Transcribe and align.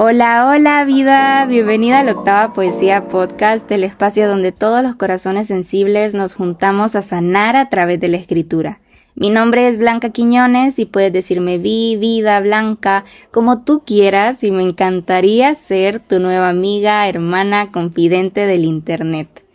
Hola, 0.00 0.46
hola 0.48 0.84
vida, 0.84 1.44
bienvenida 1.46 1.98
a 1.98 2.04
la 2.04 2.12
octava 2.12 2.52
poesía 2.52 3.08
podcast, 3.08 3.68
el 3.72 3.82
espacio 3.82 4.28
donde 4.28 4.52
todos 4.52 4.80
los 4.80 4.94
corazones 4.94 5.48
sensibles 5.48 6.14
nos 6.14 6.36
juntamos 6.36 6.94
a 6.94 7.02
sanar 7.02 7.56
a 7.56 7.68
través 7.68 7.98
de 7.98 8.06
la 8.06 8.16
escritura. 8.16 8.78
Mi 9.16 9.28
nombre 9.28 9.66
es 9.66 9.76
Blanca 9.76 10.10
Quiñones 10.10 10.78
y 10.78 10.84
puedes 10.84 11.12
decirme 11.12 11.58
Vi, 11.58 11.96
Vida, 11.96 12.38
Blanca, 12.38 13.04
como 13.32 13.64
tú 13.64 13.82
quieras 13.84 14.44
y 14.44 14.52
me 14.52 14.62
encantaría 14.62 15.56
ser 15.56 15.98
tu 15.98 16.20
nueva 16.20 16.48
amiga, 16.48 17.08
hermana, 17.08 17.72
confidente 17.72 18.46
del 18.46 18.66
Internet. 18.66 19.47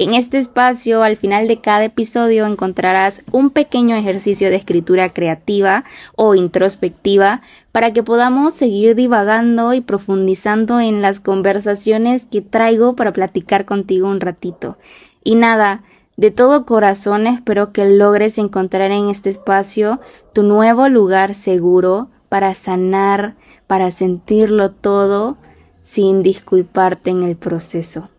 En 0.00 0.14
este 0.14 0.38
espacio, 0.38 1.02
al 1.02 1.16
final 1.16 1.48
de 1.48 1.60
cada 1.60 1.86
episodio, 1.86 2.46
encontrarás 2.46 3.24
un 3.32 3.50
pequeño 3.50 3.96
ejercicio 3.96 4.48
de 4.48 4.54
escritura 4.54 5.12
creativa 5.12 5.82
o 6.14 6.36
introspectiva 6.36 7.42
para 7.72 7.92
que 7.92 8.04
podamos 8.04 8.54
seguir 8.54 8.94
divagando 8.94 9.74
y 9.74 9.80
profundizando 9.80 10.78
en 10.78 11.02
las 11.02 11.18
conversaciones 11.18 12.26
que 12.26 12.42
traigo 12.42 12.94
para 12.94 13.12
platicar 13.12 13.64
contigo 13.64 14.06
un 14.06 14.20
ratito. 14.20 14.78
Y 15.24 15.34
nada, 15.34 15.82
de 16.16 16.30
todo 16.30 16.64
corazón 16.64 17.26
espero 17.26 17.72
que 17.72 17.84
logres 17.84 18.38
encontrar 18.38 18.92
en 18.92 19.08
este 19.08 19.30
espacio 19.30 20.00
tu 20.32 20.44
nuevo 20.44 20.88
lugar 20.88 21.34
seguro 21.34 22.08
para 22.28 22.54
sanar, 22.54 23.34
para 23.66 23.90
sentirlo 23.90 24.70
todo 24.70 25.38
sin 25.82 26.22
disculparte 26.22 27.10
en 27.10 27.24
el 27.24 27.34
proceso. 27.34 28.10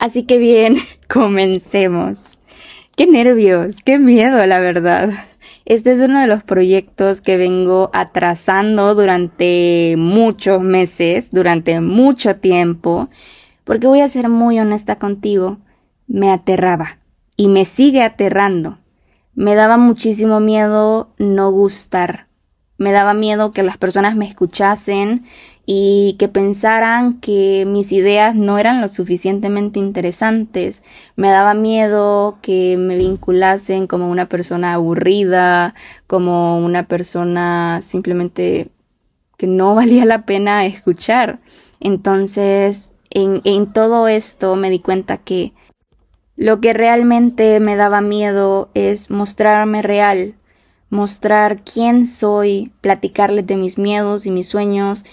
Así 0.00 0.22
que 0.22 0.38
bien, 0.38 0.78
comencemos. 1.08 2.40
Qué 2.96 3.06
nervios, 3.06 3.76
qué 3.84 3.98
miedo, 3.98 4.44
la 4.46 4.58
verdad. 4.58 5.10
Este 5.66 5.92
es 5.92 6.00
uno 6.00 6.20
de 6.20 6.26
los 6.26 6.42
proyectos 6.42 7.20
que 7.20 7.36
vengo 7.36 7.90
atrasando 7.92 8.94
durante 8.94 9.94
muchos 9.98 10.62
meses, 10.62 11.30
durante 11.30 11.80
mucho 11.82 12.36
tiempo, 12.36 13.10
porque 13.64 13.86
voy 13.86 14.00
a 14.00 14.08
ser 14.08 14.30
muy 14.30 14.58
honesta 14.58 14.98
contigo, 14.98 15.58
me 16.06 16.30
aterraba 16.30 16.98
y 17.36 17.48
me 17.48 17.66
sigue 17.66 18.02
aterrando. 18.02 18.78
Me 19.34 19.54
daba 19.54 19.76
muchísimo 19.76 20.40
miedo 20.40 21.12
no 21.18 21.50
gustar, 21.50 22.26
me 22.80 22.92
daba 22.92 23.12
miedo 23.12 23.52
que 23.52 23.62
las 23.62 23.76
personas 23.76 24.16
me 24.16 24.26
escuchasen 24.26 25.26
y 25.66 26.16
que 26.18 26.28
pensaran 26.28 27.20
que 27.20 27.66
mis 27.66 27.92
ideas 27.92 28.34
no 28.34 28.58
eran 28.58 28.80
lo 28.80 28.88
suficientemente 28.88 29.78
interesantes. 29.78 30.82
Me 31.14 31.28
daba 31.28 31.52
miedo 31.52 32.38
que 32.40 32.78
me 32.78 32.96
vinculasen 32.96 33.86
como 33.86 34.10
una 34.10 34.30
persona 34.30 34.72
aburrida, 34.72 35.74
como 36.06 36.58
una 36.58 36.84
persona 36.84 37.80
simplemente 37.82 38.70
que 39.36 39.46
no 39.46 39.74
valía 39.76 40.06
la 40.06 40.24
pena 40.24 40.64
escuchar. 40.64 41.38
Entonces, 41.80 42.94
en, 43.10 43.42
en 43.44 43.70
todo 43.74 44.08
esto 44.08 44.56
me 44.56 44.70
di 44.70 44.78
cuenta 44.78 45.18
que 45.18 45.52
lo 46.34 46.62
que 46.62 46.72
realmente 46.72 47.60
me 47.60 47.76
daba 47.76 48.00
miedo 48.00 48.70
es 48.72 49.10
mostrarme 49.10 49.82
real, 49.82 50.36
mostrar 50.90 51.62
quién 51.62 52.04
soy, 52.04 52.72
platicarles 52.80 53.46
de 53.46 53.56
mis 53.56 53.78
miedos 53.78 54.26
y 54.26 54.30
mis 54.30 54.48
sueños, 54.48 55.04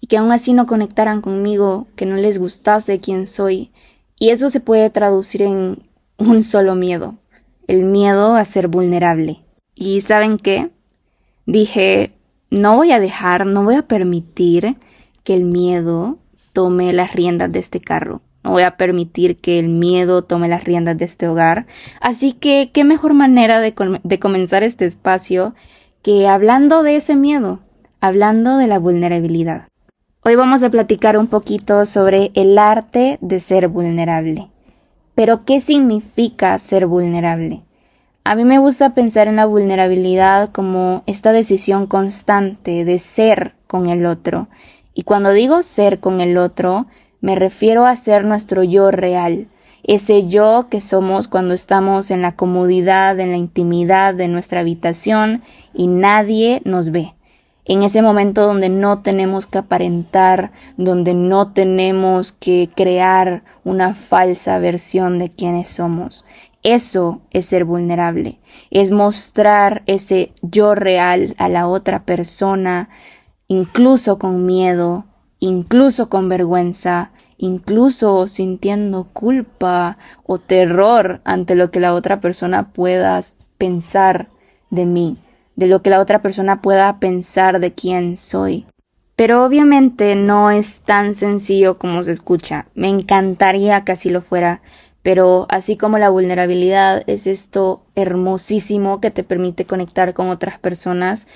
y 0.00 0.06
que 0.06 0.16
aún 0.16 0.32
así 0.32 0.52
no 0.52 0.66
conectaran 0.66 1.20
conmigo, 1.20 1.86
que 1.96 2.06
no 2.06 2.16
les 2.16 2.38
gustase 2.38 3.00
quién 3.00 3.26
soy. 3.26 3.70
Y 4.18 4.30
eso 4.30 4.48
se 4.48 4.60
puede 4.60 4.90
traducir 4.90 5.42
en 5.42 5.82
un 6.18 6.42
solo 6.42 6.74
miedo, 6.74 7.16
el 7.66 7.84
miedo 7.84 8.36
a 8.36 8.44
ser 8.44 8.68
vulnerable. 8.68 9.42
¿Y 9.74 10.00
saben 10.02 10.38
qué? 10.38 10.70
Dije, 11.46 12.12
no 12.50 12.76
voy 12.76 12.92
a 12.92 13.00
dejar, 13.00 13.46
no 13.46 13.64
voy 13.64 13.74
a 13.74 13.88
permitir 13.88 14.76
que 15.24 15.34
el 15.34 15.44
miedo 15.44 16.18
tome 16.52 16.92
las 16.92 17.12
riendas 17.12 17.50
de 17.50 17.58
este 17.58 17.80
carro. 17.80 18.22
No 18.44 18.50
voy 18.50 18.62
a 18.62 18.76
permitir 18.76 19.38
que 19.38 19.58
el 19.58 19.70
miedo 19.70 20.22
tome 20.22 20.48
las 20.48 20.64
riendas 20.64 20.98
de 20.98 21.06
este 21.06 21.26
hogar. 21.26 21.66
Así 22.00 22.34
que, 22.34 22.70
¿qué 22.72 22.84
mejor 22.84 23.14
manera 23.14 23.58
de, 23.58 23.74
de, 24.02 24.18
comenzar 24.18 24.62
este 24.62 24.84
espacio 24.84 25.54
que 26.02 26.28
hablando 26.28 26.82
de 26.82 26.96
ese 26.96 27.16
miedo, 27.16 27.60
hablando 28.00 28.58
de 28.58 28.66
la 28.66 28.78
vulnerabilidad? 28.78 29.68
Hoy 30.22 30.36
vamos 30.36 30.62
a 30.62 30.70
platicar 30.70 31.16
un 31.16 31.26
poquito 31.26 31.86
sobre 31.86 32.32
el 32.34 32.58
arte 32.58 33.18
de 33.22 33.40
ser 33.40 33.68
vulnerable. 33.68 34.50
Pero, 35.14 35.46
¿qué 35.46 35.62
significa 35.62 36.58
ser 36.58 36.86
vulnerable? 36.86 37.62
A 38.24 38.34
mí 38.34 38.44
me 38.44 38.58
gusta 38.58 38.94
pensar 38.94 39.26
en 39.26 39.36
la 39.36 39.46
vulnerabilidad 39.46 40.50
como 40.50 41.02
esta 41.06 41.32
decisión 41.32 41.86
constante 41.86 42.84
de 42.84 42.98
ser 42.98 43.54
con 43.66 43.88
el 43.88 44.04
otro. 44.04 44.48
Y 44.92 45.02
cuando 45.02 45.32
digo 45.32 45.62
ser 45.62 46.00
con 46.00 46.20
el 46.20 46.36
otro, 46.36 46.86
me 47.24 47.36
refiero 47.36 47.86
a 47.86 47.96
ser 47.96 48.22
nuestro 48.26 48.64
yo 48.64 48.90
real, 48.90 49.46
ese 49.82 50.28
yo 50.28 50.66
que 50.68 50.82
somos 50.82 51.26
cuando 51.26 51.54
estamos 51.54 52.10
en 52.10 52.20
la 52.20 52.36
comodidad, 52.36 53.18
en 53.18 53.30
la 53.30 53.38
intimidad 53.38 54.14
de 54.14 54.28
nuestra 54.28 54.60
habitación 54.60 55.42
y 55.72 55.86
nadie 55.86 56.60
nos 56.66 56.90
ve. 56.90 57.14
En 57.64 57.82
ese 57.82 58.02
momento 58.02 58.42
donde 58.46 58.68
no 58.68 59.00
tenemos 59.00 59.46
que 59.46 59.56
aparentar, 59.56 60.52
donde 60.76 61.14
no 61.14 61.54
tenemos 61.54 62.32
que 62.32 62.68
crear 62.76 63.42
una 63.64 63.94
falsa 63.94 64.58
versión 64.58 65.18
de 65.18 65.30
quienes 65.30 65.68
somos. 65.68 66.26
Eso 66.62 67.22
es 67.30 67.46
ser 67.46 67.64
vulnerable, 67.64 68.38
es 68.70 68.90
mostrar 68.90 69.82
ese 69.86 70.34
yo 70.42 70.74
real 70.74 71.34
a 71.38 71.48
la 71.48 71.68
otra 71.68 72.04
persona, 72.04 72.90
incluso 73.48 74.18
con 74.18 74.44
miedo, 74.44 75.06
incluso 75.38 76.10
con 76.10 76.28
vergüenza, 76.28 77.12
incluso 77.38 78.26
sintiendo 78.26 79.08
culpa 79.12 79.98
o 80.24 80.38
terror 80.38 81.20
ante 81.24 81.54
lo 81.54 81.70
que 81.70 81.80
la 81.80 81.94
otra 81.94 82.20
persona 82.20 82.72
pueda 82.72 83.20
pensar 83.58 84.28
de 84.70 84.86
mí, 84.86 85.18
de 85.56 85.66
lo 85.66 85.82
que 85.82 85.90
la 85.90 86.00
otra 86.00 86.22
persona 86.22 86.62
pueda 86.62 86.98
pensar 86.98 87.60
de 87.60 87.72
quién 87.72 88.16
soy. 88.16 88.66
Pero 89.16 89.44
obviamente 89.44 90.16
no 90.16 90.50
es 90.50 90.80
tan 90.80 91.14
sencillo 91.14 91.78
como 91.78 92.02
se 92.02 92.12
escucha. 92.12 92.66
Me 92.74 92.88
encantaría 92.88 93.84
que 93.84 93.92
así 93.92 94.10
lo 94.10 94.22
fuera, 94.22 94.60
pero 95.02 95.46
así 95.50 95.76
como 95.76 95.98
la 95.98 96.10
vulnerabilidad 96.10 97.04
es 97.06 97.26
esto 97.26 97.84
hermosísimo 97.94 99.00
que 99.00 99.10
te 99.10 99.22
permite 99.22 99.66
conectar 99.66 100.14
con 100.14 100.30
otras 100.30 100.58
personas, 100.58 101.28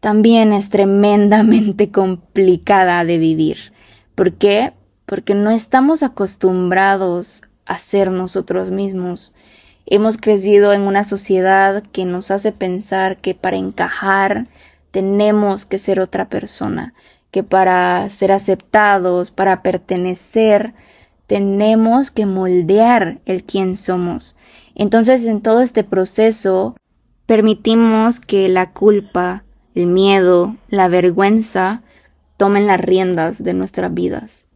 también 0.00 0.52
es 0.52 0.68
tremendamente 0.68 1.90
complicada 1.92 3.04
de 3.04 3.16
vivir. 3.16 3.72
¿Por 4.14 4.34
qué? 4.34 4.74
Porque 5.06 5.34
no 5.34 5.50
estamos 5.50 6.02
acostumbrados 6.02 7.42
a 7.66 7.78
ser 7.78 8.10
nosotros 8.10 8.70
mismos. 8.70 9.34
Hemos 9.86 10.16
crecido 10.16 10.72
en 10.72 10.82
una 10.82 11.04
sociedad 11.04 11.82
que 11.92 12.04
nos 12.04 12.30
hace 12.30 12.52
pensar 12.52 13.18
que 13.18 13.34
para 13.34 13.56
encajar 13.56 14.46
tenemos 14.90 15.64
que 15.64 15.78
ser 15.78 16.00
otra 16.00 16.28
persona, 16.28 16.94
que 17.30 17.42
para 17.42 18.08
ser 18.10 18.32
aceptados, 18.32 19.30
para 19.30 19.62
pertenecer, 19.62 20.72
tenemos 21.26 22.10
que 22.10 22.26
moldear 22.26 23.18
el 23.26 23.44
quién 23.44 23.76
somos. 23.76 24.36
Entonces 24.74 25.26
en 25.26 25.40
todo 25.40 25.60
este 25.60 25.84
proceso 25.84 26.76
permitimos 27.26 28.20
que 28.20 28.48
la 28.48 28.72
culpa, 28.72 29.44
el 29.74 29.86
miedo, 29.86 30.56
la 30.68 30.88
vergüenza 30.88 31.82
tomen 32.36 32.66
las 32.66 32.80
riendas 32.80 33.42
de 33.42 33.54
nuestras 33.54 33.92
vidas. 33.92 34.46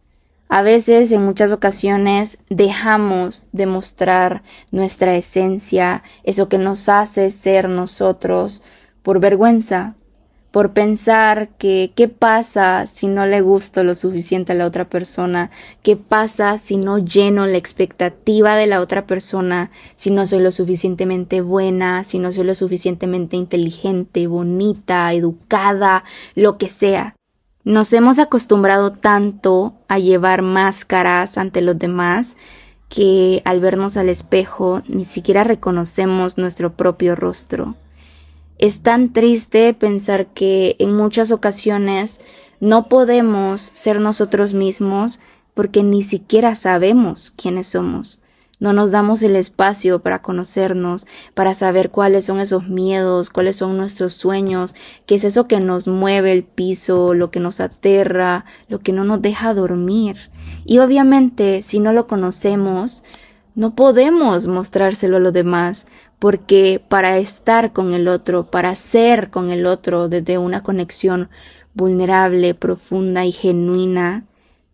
A 0.49 0.63
veces, 0.63 1.13
en 1.13 1.25
muchas 1.25 1.53
ocasiones, 1.53 2.39
dejamos 2.49 3.49
de 3.53 3.67
mostrar 3.67 4.43
nuestra 4.71 5.15
esencia, 5.15 6.03
eso 6.25 6.49
que 6.49 6.57
nos 6.57 6.89
hace 6.89 7.31
ser 7.31 7.69
nosotros, 7.69 8.63
por 9.03 9.21
vergüenza, 9.21 9.95
por 10.51 10.73
pensar 10.73 11.51
que 11.59 11.93
qué 11.95 12.09
pasa 12.09 12.87
si 12.87 13.09
no 13.09 13.27
le 13.27 13.43
gusto 13.43 13.85
lo 13.85 13.95
suficiente 13.95 14.53
a 14.53 14.55
la 14.55 14.65
otra 14.65 14.89
persona, 14.89 15.51
qué 15.83 15.97
pasa 15.97 16.57
si 16.57 16.79
no 16.79 16.99
lleno 16.99 17.47
la 17.47 17.59
expectativa 17.59 18.57
de 18.57 18.67
la 18.67 18.81
otra 18.81 19.07
persona, 19.07 19.71
si 19.97 20.11
no 20.11 20.27
soy 20.27 20.41
lo 20.41 20.51
suficientemente 20.51 21.43
buena, 21.43 22.05
si 22.05 22.19
no 22.19 22.33
soy 22.33 22.45
lo 22.45 22.55
suficientemente 22.55 23.37
inteligente, 23.37 24.27
bonita, 24.27 25.13
educada, 25.13 26.05
lo 26.35 26.57
que 26.57 26.71
sea. 26.71 27.18
Nos 27.69 27.93
hemos 27.93 28.19
acostumbrado 28.19 28.93
tanto 28.93 29.75
a 29.89 29.99
llevar 29.99 30.41
máscaras 30.41 31.37
ante 31.37 31.61
los 31.61 31.79
demás 31.79 32.39
que 32.89 33.43
al 33.45 33.61
vernos 33.61 33.99
al 33.99 34.09
espejo 34.09 34.81
ni 34.89 35.05
siquiera 35.05 35.45
reconocemos 35.45 36.39
nuestro 36.39 36.73
propio 36.73 37.15
rostro. 37.15 37.75
Es 38.57 38.81
tan 38.81 39.13
triste 39.13 39.75
pensar 39.75 40.29
que 40.29 40.77
en 40.79 40.97
muchas 40.97 41.31
ocasiones 41.31 42.23
no 42.59 42.89
podemos 42.89 43.71
ser 43.75 44.01
nosotros 44.01 44.55
mismos 44.55 45.21
porque 45.53 45.83
ni 45.83 46.03
siquiera 46.03 46.55
sabemos 46.55 47.35
quiénes 47.37 47.67
somos. 47.67 48.23
No 48.61 48.73
nos 48.73 48.91
damos 48.91 49.23
el 49.23 49.37
espacio 49.37 50.01
para 50.01 50.21
conocernos, 50.21 51.07
para 51.35 51.55
saber 51.55 51.91
cuáles 51.91 52.25
son 52.25 52.41
esos 52.41 52.69
miedos, 52.69 53.31
cuáles 53.31 53.57
son 53.57 53.77
nuestros 53.77 54.15
sueños, 54.15 54.75
qué 55.07 55.15
es 55.15 55.25
eso 55.25 55.47
que 55.47 55.61
nos 55.61 55.87
mueve 55.87 56.33
el 56.33 56.43
piso, 56.43 57.15
lo 57.15 57.31
que 57.31 57.39
nos 57.39 57.61
aterra, 57.61 58.45
lo 58.69 58.81
que 58.81 58.93
no 58.93 59.05
nos 59.05 59.23
deja 59.23 59.55
dormir. 59.55 60.17
Y 60.65 60.79
obviamente, 60.79 61.63
si 61.63 61.79
no 61.79 61.93
lo 61.93 62.09
conocemos, 62.09 63.05
no 63.55 63.75
podemos 63.75 64.47
mostrárselo 64.47 65.17
a 65.17 65.21
los 65.21 65.33
demás, 65.33 65.87
porque 66.19 66.83
para 66.89 67.19
estar 67.19 67.73
con 67.73 67.93
el 67.93 68.09
otro, 68.09 68.51
para 68.51 68.75
ser 68.75 69.31
con 69.31 69.51
el 69.51 69.67
otro 69.67 70.09
desde 70.09 70.39
una 70.39 70.63
conexión 70.63 71.29
vulnerable, 71.75 72.55
profunda 72.55 73.25
y 73.25 73.33
genuina, 73.33 74.25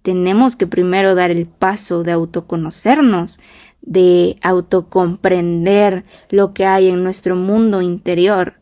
tenemos 0.03 0.55
que 0.55 0.67
primero 0.67 1.15
dar 1.15 1.31
el 1.31 1.47
paso 1.47 2.03
de 2.03 2.13
autoconocernos, 2.13 3.41
de 3.87 4.39
autocomprender 4.41 6.05
lo 6.31 6.55
que 6.55 6.65
hay 6.65 6.89
en 6.89 7.05
nuestro 7.05 7.37
mundo 7.37 7.83
interior. 7.83 8.55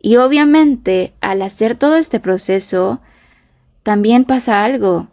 Y 0.00 0.16
obviamente, 0.16 1.12
al 1.20 1.42
hacer 1.42 1.74
todo 1.74 1.96
este 1.96 2.18
proceso, 2.20 3.00
también 3.82 4.24
pasa 4.24 4.64
algo. 4.64 5.08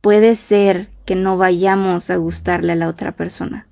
Puede 0.00 0.34
ser 0.34 0.88
que 1.06 1.14
no 1.14 1.36
vayamos 1.36 2.10
a 2.10 2.16
gustarle 2.16 2.72
a 2.72 2.76
la 2.76 2.88
otra 2.88 3.12
persona. 3.12 3.66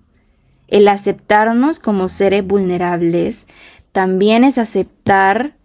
El 0.66 0.88
aceptarnos 0.88 1.78
como 1.78 2.08
seres 2.08 2.46
vulnerables 2.46 3.46
también 3.92 4.44
es 4.44 4.58
aceptar 4.58 5.56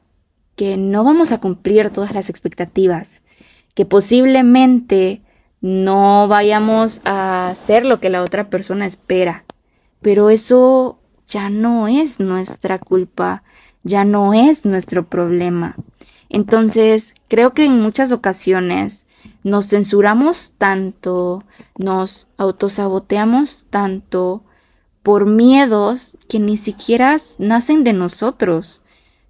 que 0.56 0.78
no 0.78 1.04
vamos 1.04 1.32
a 1.32 1.40
cumplir 1.40 1.90
todas 1.90 2.14
las 2.14 2.30
expectativas, 2.30 3.24
que 3.76 3.86
posiblemente 3.86 5.22
no 5.62 6.28
vayamos 6.28 7.02
a 7.06 7.50
hacer 7.50 7.86
lo 7.86 8.00
que 8.00 8.10
la 8.10 8.22
otra 8.22 8.50
persona 8.50 8.86
espera, 8.86 9.46
pero 10.04 10.30
eso 10.30 11.00
ya 11.28 11.50
no 11.50 11.88
es 11.88 12.20
nuestra 12.20 12.78
culpa, 12.78 13.44
ya 13.84 14.06
no 14.06 14.34
es 14.34 14.66
nuestro 14.66 15.08
problema. 15.08 15.76
Entonces, 16.30 17.16
creo 17.28 17.54
que 17.54 17.66
en 17.66 17.82
muchas 17.82 18.12
ocasiones 18.12 19.06
nos 19.44 19.70
censuramos 19.70 20.54
tanto, 20.58 21.44
nos 21.78 22.28
autosaboteamos 22.38 23.66
tanto 23.70 24.44
por 25.04 25.26
miedos 25.26 26.18
que 26.28 26.40
ni 26.40 26.58
siquiera 26.58 27.18
nacen 27.38 27.84
de 27.84 27.94
nosotros, 27.94 28.82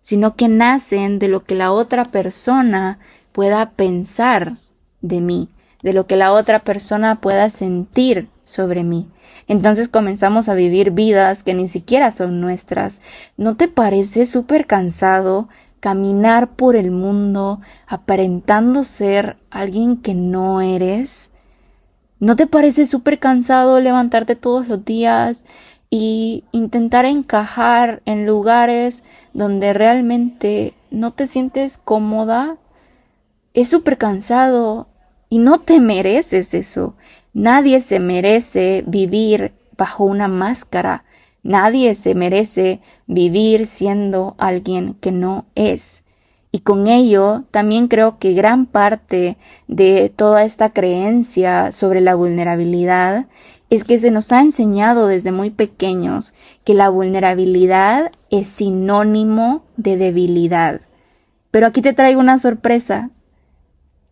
sino 0.02 0.36
que 0.36 0.48
nacen 0.48 1.20
de 1.20 1.28
lo 1.28 1.44
que 1.44 1.56
la 1.56 1.72
otra 1.72 2.06
persona 2.06 3.00
pueda 3.31 3.72
pensar 3.72 4.54
de 5.02 5.20
mí, 5.20 5.50
de 5.83 5.94
lo 5.94 6.07
que 6.07 6.15
la 6.15 6.33
otra 6.33 6.59
persona 6.59 7.21
pueda 7.21 7.50
sentir 7.50 8.30
sobre 8.44 8.83
mí. 8.83 9.09
Entonces 9.47 9.89
comenzamos 9.89 10.50
a 10.50 10.53
vivir 10.53 10.91
vidas 10.91 11.44
que 11.44 11.53
ni 11.53 11.68
siquiera 11.68 12.12
son 12.12 12.41
nuestras. 12.41 13.01
¿No 13.38 13.56
te 13.56 13.68
parece 13.68 14.25
súper 14.25 14.65
cansado 14.65 15.50
caminar 15.80 16.56
por 16.56 16.77
el 16.77 16.91
mundo 16.91 17.59
aparentando 17.85 18.83
ser 18.85 19.38
alguien 19.51 19.97
que 19.97 20.13
no 20.13 20.62
eres? 20.62 21.31
¿No 22.19 22.38
te 22.38 22.47
parece 22.47 22.86
súper 22.86 23.19
cansado 23.19 23.81
levantarte 23.81 24.38
todos 24.38 24.69
los 24.69 24.86
días 24.86 25.45
y 25.89 26.45
intentar 26.53 27.03
encajar 27.06 28.01
en 28.06 28.25
lugares 28.25 29.03
donde 29.33 29.74
realmente 29.74 30.74
no 30.89 31.12
te 31.12 31.27
sientes 31.27 31.77
cómoda? 31.77 32.56
Es 33.53 33.69
súper 33.69 33.97
cansado 33.97 34.88
y 35.33 35.39
no 35.39 35.62
te 35.62 35.80
mereces 35.80 36.53
eso. 36.53 36.94
Nadie 37.33 37.81
se 37.81 38.00
merece 38.00 38.83
vivir 38.85 39.53
bajo 39.75 40.03
una 40.03 40.27
máscara. 40.27 41.06
Nadie 41.41 41.95
se 41.95 42.13
merece 42.13 42.81
vivir 43.07 43.65
siendo 43.65 44.35
alguien 44.38 44.94
que 44.94 45.12
no 45.12 45.47
es. 45.56 46.03
Y 46.51 46.59
con 46.59 46.85
ello 46.85 47.45
también 47.50 47.88
creo 47.88 48.19
que 48.19 48.33
gran 48.33 48.68
parte 48.68 49.38
de 49.68 50.13
toda 50.15 50.44
esta 50.44 50.69
creencia 50.69 51.71
sobre 51.71 52.00
la 52.00 52.13
vulnerabilidad 52.13 53.25
es 53.71 53.83
que 53.83 53.97
se 53.97 54.12
nos 54.12 54.31
ha 54.31 54.39
enseñado 54.39 55.07
desde 55.07 55.31
muy 55.31 55.50
pequeños 55.50 56.36
que 56.63 56.75
la 56.75 56.89
vulnerabilidad 56.89 58.12
es 58.29 58.50
sinónimo 58.50 59.63
de 59.77 59.97
debilidad. 59.97 60.81
Pero 61.50 61.65
aquí 61.65 61.81
te 61.81 61.94
traigo 61.94 62.19
una 62.19 62.38
sorpresa. 62.38 63.09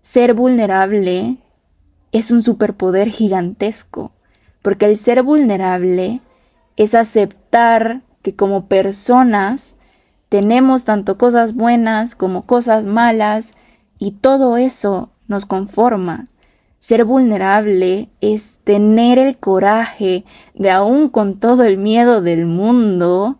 Ser 0.01 0.33
vulnerable 0.33 1.37
es 2.11 2.31
un 2.31 2.41
superpoder 2.41 3.09
gigantesco, 3.09 4.11
porque 4.63 4.85
el 4.85 4.97
ser 4.97 5.21
vulnerable 5.21 6.21
es 6.75 6.95
aceptar 6.95 8.01
que 8.23 8.35
como 8.35 8.65
personas 8.65 9.75
tenemos 10.29 10.85
tanto 10.85 11.17
cosas 11.19 11.53
buenas 11.53 12.15
como 12.15 12.47
cosas 12.47 12.85
malas 12.85 13.53
y 13.99 14.11
todo 14.11 14.57
eso 14.57 15.11
nos 15.27 15.45
conforma. 15.45 16.25
Ser 16.79 17.05
vulnerable 17.05 18.09
es 18.21 18.59
tener 18.63 19.19
el 19.19 19.37
coraje 19.37 20.25
de 20.55 20.71
aún 20.71 21.09
con 21.09 21.39
todo 21.39 21.63
el 21.63 21.77
miedo 21.77 22.21
del 22.21 22.47
mundo, 22.47 23.37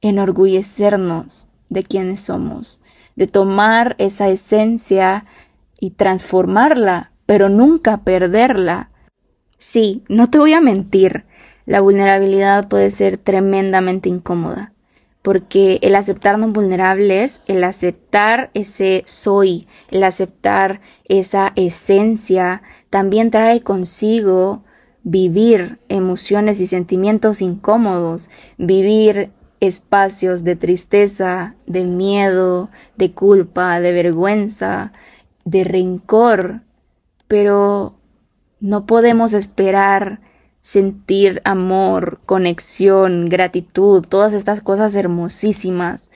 enorgullecernos 0.00 1.48
de 1.70 1.82
quienes 1.82 2.20
somos, 2.20 2.80
de 3.16 3.26
tomar 3.26 3.96
esa 3.98 4.28
esencia 4.28 5.24
y 5.78 5.90
transformarla 5.90 7.12
pero 7.28 7.50
nunca 7.50 7.98
perderla. 8.04 8.88
Sí, 9.58 10.02
no 10.08 10.30
te 10.30 10.38
voy 10.38 10.54
a 10.54 10.62
mentir, 10.62 11.26
la 11.66 11.82
vulnerabilidad 11.82 12.68
puede 12.68 12.88
ser 12.88 13.18
tremendamente 13.18 14.08
incómoda, 14.08 14.72
porque 15.20 15.78
el 15.82 15.94
aceptarnos 15.94 16.54
vulnerables, 16.54 17.42
el 17.46 17.62
aceptar 17.64 18.50
ese 18.54 19.02
soy, 19.04 19.68
el 19.90 20.04
aceptar 20.04 20.80
esa 21.04 21.52
esencia, 21.54 22.62
también 22.88 23.30
trae 23.30 23.60
consigo 23.60 24.64
vivir 25.02 25.80
emociones 25.90 26.60
y 26.60 26.66
sentimientos 26.66 27.42
incómodos, 27.42 28.30
vivir 28.56 29.32
espacios 29.60 30.44
de 30.44 30.56
tristeza, 30.56 31.56
de 31.66 31.84
miedo, 31.84 32.70
de 32.96 33.12
culpa, 33.12 33.80
de 33.80 33.92
vergüenza, 33.92 34.94
de 35.50 35.64
rencor, 35.64 36.60
pero 37.26 37.94
no 38.60 38.84
podemos 38.86 39.32
esperar 39.32 40.20
sentir 40.60 41.40
amor, 41.44 42.20
conexión, 42.26 43.26
gratitud, 43.26 44.04
todas 44.06 44.34
estas 44.34 44.60
cosas 44.60 44.94
hermosísimas 44.94 46.10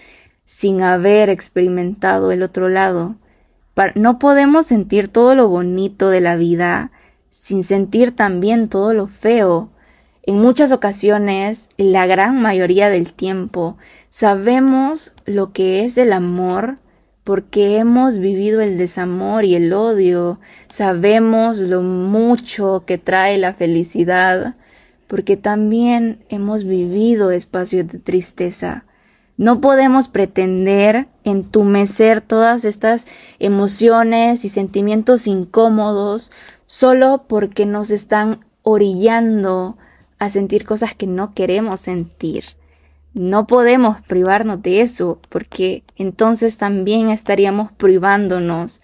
sin 0.45 0.83
haber 0.83 1.31
experimentado 1.31 2.33
el 2.33 2.43
otro 2.43 2.69
lado. 2.69 3.17
No 3.95 4.19
podemos 4.19 4.67
sentir 4.67 5.09
todo 5.09 5.35
lo 5.35 5.49
bonito 5.49 6.11
de 6.11 6.21
la 6.21 6.37
vida 6.37 6.91
sin 7.31 7.65
sentir 7.65 8.15
también 8.15 8.69
todo 8.69 8.93
lo 8.93 9.07
feo. 9.07 9.71
En 10.25 10.39
muchas 10.39 10.73
ocasiones, 10.73 11.71
la 11.79 12.07
gran 12.07 12.43
mayoría 12.43 12.91
del 12.91 13.15
tiempo, 13.15 13.79
sabemos 14.11 15.15
lo 15.25 15.53
que 15.53 15.85
es 15.85 15.97
el 15.97 16.12
amor 16.12 16.75
porque 17.25 17.79
hemos 17.79 18.19
vivido 18.19 18.61
el 18.61 18.76
desamor 18.76 19.45
y 19.45 19.55
el 19.55 19.73
odio, 19.73 20.41
sabemos 20.69 21.59
lo 21.59 21.83
mucho 21.83 22.85
que 22.87 22.99
trae 22.99 23.38
la 23.38 23.55
felicidad, 23.55 24.57
porque 25.07 25.37
también 25.37 26.25
hemos 26.29 26.64
vivido 26.64 27.31
espacios 27.31 27.87
de 27.87 27.99
tristeza. 27.99 28.85
No 29.37 29.61
podemos 29.61 30.09
pretender 30.09 31.09
entumecer 31.25 32.21
todas 32.21 32.64
estas 32.64 33.07
emociones 33.38 34.45
y 34.45 34.49
sentimientos 34.49 35.26
incómodos 35.26 36.33
solo 36.67 37.25
porque 37.29 37.67
nos 37.67 37.91
están 37.91 38.45
orillando 38.62 39.76
a 40.19 40.31
sentir 40.31 40.64
cosas 40.64 40.95
que 40.95 41.07
no 41.07 41.35
queremos 41.35 41.81
sentir. 41.81 42.45
No 43.14 43.47
podemos 43.47 44.00
privarnos 44.00 44.62
de 44.62 44.81
eso, 44.81 45.21
porque 45.28 45.83
entonces 45.97 46.57
también 46.57 47.11
estaríamos 47.11 47.71
privándonos 47.73 48.81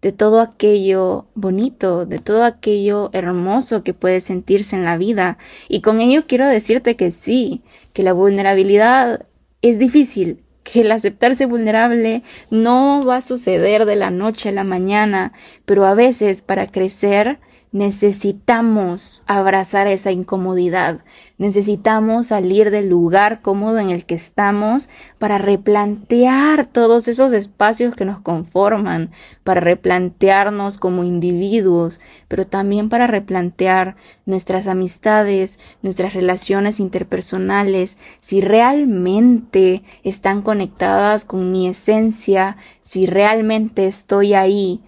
de 0.00 0.12
todo 0.12 0.40
aquello 0.40 1.26
bonito, 1.34 2.06
de 2.06 2.18
todo 2.18 2.44
aquello 2.44 3.10
hermoso 3.12 3.82
que 3.82 3.92
puede 3.92 4.20
sentirse 4.20 4.76
en 4.76 4.84
la 4.84 4.96
vida. 4.96 5.36
Y 5.68 5.80
con 5.80 6.00
ello 6.00 6.24
quiero 6.26 6.46
decirte 6.46 6.96
que 6.96 7.10
sí, 7.10 7.62
que 7.92 8.02
la 8.02 8.12
vulnerabilidad 8.12 9.24
es 9.62 9.78
difícil, 9.78 10.42
que 10.62 10.82
el 10.82 10.92
aceptarse 10.92 11.46
vulnerable 11.46 12.22
no 12.50 13.02
va 13.04 13.16
a 13.16 13.22
suceder 13.22 13.84
de 13.84 13.96
la 13.96 14.10
noche 14.10 14.48
a 14.48 14.52
la 14.52 14.64
mañana, 14.64 15.32
pero 15.64 15.84
a 15.86 15.94
veces 15.94 16.40
para 16.40 16.66
crecer 16.66 17.38
necesitamos 17.72 19.22
abrazar 19.26 19.86
esa 19.86 20.10
incomodidad, 20.10 21.00
necesitamos 21.36 22.28
salir 22.28 22.70
del 22.70 22.88
lugar 22.88 23.42
cómodo 23.42 23.78
en 23.78 23.90
el 23.90 24.06
que 24.06 24.14
estamos 24.14 24.88
para 25.18 25.38
replantear 25.38 26.66
todos 26.66 27.08
esos 27.08 27.32
espacios 27.32 27.94
que 27.94 28.04
nos 28.04 28.20
conforman, 28.20 29.10
para 29.44 29.60
replantearnos 29.60 30.78
como 30.78 31.04
individuos, 31.04 32.00
pero 32.28 32.46
también 32.46 32.88
para 32.88 33.06
replantear 33.06 33.96
nuestras 34.24 34.68
amistades, 34.68 35.58
nuestras 35.82 36.14
relaciones 36.14 36.80
interpersonales, 36.80 37.98
si 38.18 38.40
realmente 38.40 39.82
están 40.02 40.42
conectadas 40.42 41.24
con 41.24 41.52
mi 41.52 41.68
esencia, 41.68 42.56
si 42.80 43.06
realmente 43.06 43.86
estoy 43.86 44.34
ahí 44.34 44.82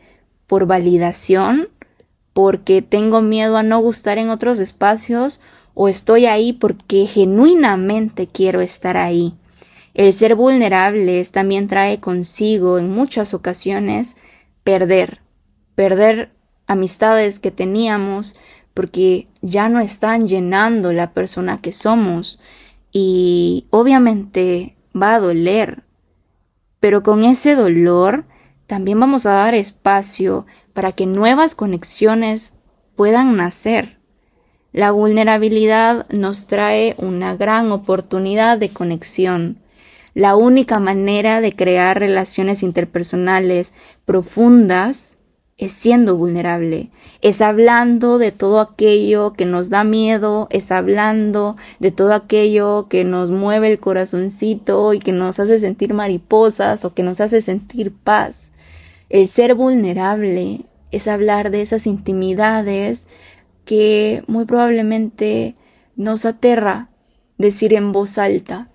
por 0.46 0.66
validación, 0.66 1.68
porque 2.38 2.82
tengo 2.82 3.20
miedo 3.20 3.56
a 3.56 3.64
no 3.64 3.80
gustar 3.80 4.16
en 4.16 4.30
otros 4.30 4.60
espacios 4.60 5.40
o 5.74 5.88
estoy 5.88 6.26
ahí 6.26 6.52
porque 6.52 7.04
genuinamente 7.04 8.28
quiero 8.28 8.60
estar 8.60 8.96
ahí. 8.96 9.34
El 9.92 10.12
ser 10.12 10.36
vulnerables 10.36 11.32
también 11.32 11.66
trae 11.66 11.98
consigo 11.98 12.78
en 12.78 12.90
muchas 12.90 13.34
ocasiones 13.34 14.14
perder, 14.62 15.20
perder 15.74 16.30
amistades 16.68 17.40
que 17.40 17.50
teníamos 17.50 18.36
porque 18.72 19.26
ya 19.42 19.68
no 19.68 19.80
están 19.80 20.28
llenando 20.28 20.92
la 20.92 21.12
persona 21.14 21.60
que 21.60 21.72
somos 21.72 22.38
y 22.92 23.66
obviamente 23.70 24.76
va 24.94 25.16
a 25.16 25.20
doler, 25.20 25.82
pero 26.78 27.02
con 27.02 27.24
ese 27.24 27.56
dolor 27.56 28.26
también 28.68 29.00
vamos 29.00 29.24
a 29.24 29.32
dar 29.32 29.54
espacio 29.54 30.46
para 30.74 30.92
que 30.92 31.06
nuevas 31.06 31.54
conexiones 31.54 32.52
puedan 32.96 33.34
nacer. 33.34 33.98
La 34.72 34.90
vulnerabilidad 34.90 36.06
nos 36.10 36.46
trae 36.46 36.94
una 36.98 37.34
gran 37.34 37.72
oportunidad 37.72 38.58
de 38.58 38.68
conexión. 38.68 39.56
La 40.12 40.36
única 40.36 40.80
manera 40.80 41.40
de 41.40 41.54
crear 41.54 41.98
relaciones 41.98 42.62
interpersonales 42.62 43.72
profundas 44.04 45.16
es 45.56 45.72
siendo 45.72 46.16
vulnerable, 46.16 46.90
es 47.20 47.40
hablando 47.40 48.18
de 48.18 48.30
todo 48.30 48.60
aquello 48.60 49.32
que 49.32 49.44
nos 49.44 49.70
da 49.70 49.82
miedo, 49.82 50.46
es 50.50 50.70
hablando 50.70 51.56
de 51.80 51.90
todo 51.90 52.14
aquello 52.14 52.86
que 52.88 53.02
nos 53.04 53.30
mueve 53.32 53.72
el 53.72 53.80
corazoncito 53.80 54.92
y 54.92 55.00
que 55.00 55.12
nos 55.12 55.40
hace 55.40 55.58
sentir 55.58 55.94
mariposas 55.94 56.84
o 56.84 56.94
que 56.94 57.02
nos 57.02 57.20
hace 57.20 57.40
sentir 57.40 57.92
paz. 57.92 58.52
El 59.08 59.26
ser 59.26 59.54
vulnerable 59.54 60.66
es 60.90 61.08
hablar 61.08 61.50
de 61.50 61.62
esas 61.62 61.86
intimidades 61.86 63.08
que 63.64 64.22
muy 64.26 64.44
probablemente 64.44 65.54
nos 65.96 66.24
aterra 66.24 66.88
decir 67.38 67.74
en 67.74 67.92
voz 67.92 68.18
alta, 68.18 68.68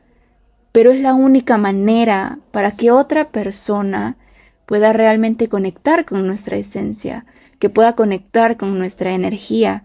pero 0.72 0.92
es 0.92 1.00
la 1.00 1.14
única 1.14 1.58
manera 1.58 2.40
para 2.52 2.72
que 2.72 2.92
otra 2.92 3.30
persona 3.30 4.18
pueda 4.66 4.94
realmente 4.94 5.50
conectar 5.50 6.06
con 6.06 6.26
nuestra 6.26 6.58
esencia, 6.58 7.26
que 7.60 7.70
pueda 7.70 7.94
conectar 7.94 8.58
con 8.58 8.78
nuestra 8.80 9.14
energía, 9.14 9.84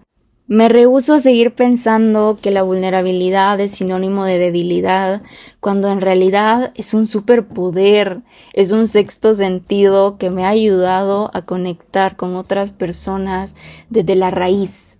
me 0.48 0.70
rehúso 0.70 1.12
a 1.12 1.18
seguir 1.20 1.54
pensando 1.54 2.38
que 2.40 2.50
la 2.50 2.62
vulnerabilidad 2.62 3.60
es 3.60 3.72
sinónimo 3.72 4.24
de 4.24 4.38
debilidad, 4.38 5.22
cuando 5.60 5.90
en 5.90 6.00
realidad 6.00 6.72
es 6.74 6.94
un 6.94 7.06
superpoder, 7.06 8.22
es 8.54 8.72
un 8.72 8.86
sexto 8.86 9.34
sentido 9.34 10.16
que 10.16 10.30
me 10.30 10.46
ha 10.46 10.48
ayudado 10.48 11.30
a 11.34 11.42
conectar 11.42 12.16
con 12.16 12.34
otras 12.34 12.72
personas 12.72 13.56
desde 13.90 14.16
la 14.16 14.30
raíz, 14.30 14.98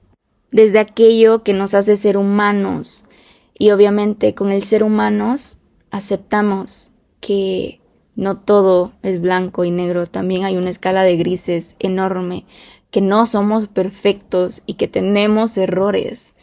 desde 0.50 0.81
aquello 0.81 1.43
que 1.43 1.55
nos 1.55 1.73
hace 1.73 1.97
ser 1.97 2.19
humanos. 2.19 3.07
Y 3.59 3.71
obviamente 3.71 4.35
con 4.35 4.52
el 4.52 4.62
ser 4.62 4.83
humanos 4.83 5.57
aceptamos 5.90 6.90
que 7.21 7.81
no 8.19 8.37
todo 8.37 8.91
es 9.05 9.21
blanco 9.21 9.65
y 9.65 9.71
negro, 9.71 10.09
también 10.09 10.45
hay 10.45 10.57
una 10.57 10.71
escala 10.71 11.05
de 11.05 11.17
grises 11.17 11.77
enorme, 11.79 12.45
que 12.91 13.01
no 13.01 13.27
somos 13.27 13.69
perfectos 13.69 14.63
y 14.67 14.75
que 14.75 14.89
tenemos 14.89 15.57
errores. 15.57 16.35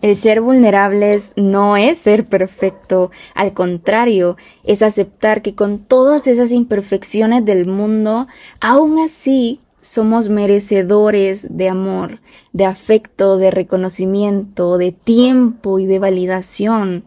El 0.00 0.16
ser 0.16 0.40
vulnerables 0.40 1.32
no 1.36 1.76
es 1.76 1.98
ser 1.98 2.26
perfecto, 2.26 3.12
al 3.36 3.54
contrario, 3.54 4.36
es 4.64 4.82
aceptar 4.82 5.42
que 5.42 5.54
con 5.54 5.78
todas 5.78 6.26
esas 6.26 6.50
imperfecciones 6.50 7.44
del 7.44 7.66
mundo, 7.66 8.26
aún 8.60 8.98
así 8.98 9.60
somos 9.80 10.28
merecedores 10.28 11.56
de 11.56 11.68
amor, 11.68 12.18
de 12.52 12.64
afecto, 12.64 13.36
de 13.36 13.52
reconocimiento, 13.52 14.76
de 14.76 14.90
tiempo 14.90 15.78
y 15.78 15.86
de 15.86 16.00
validación 16.00 17.04